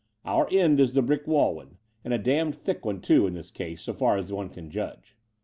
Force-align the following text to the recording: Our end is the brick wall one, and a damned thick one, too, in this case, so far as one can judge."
Our 0.25 0.47
end 0.49 0.79
is 0.79 0.95
the 0.95 1.03
brick 1.03 1.27
wall 1.27 1.53
one, 1.53 1.77
and 2.03 2.11
a 2.11 2.17
damned 2.17 2.55
thick 2.55 2.85
one, 2.87 3.01
too, 3.01 3.27
in 3.27 3.35
this 3.35 3.51
case, 3.51 3.83
so 3.83 3.93
far 3.93 4.17
as 4.17 4.33
one 4.33 4.49
can 4.49 4.71
judge." 4.71 5.15